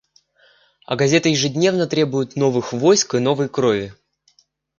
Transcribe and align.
А 0.87 0.95
газеты 0.95 1.29
ежедневно 1.29 1.85
требуют 1.85 2.35
новых 2.35 2.73
войск 2.73 3.13
и 3.13 3.19
новой 3.19 3.49
крови. 3.49 3.93